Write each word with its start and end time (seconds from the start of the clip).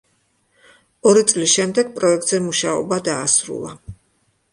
ორი 1.09 1.21
წლის 1.31 1.51
შემდეგ 1.57 1.91
პროექტზე 1.99 2.39
მუშაობა 2.45 2.99
დაასრულა. 3.09 3.75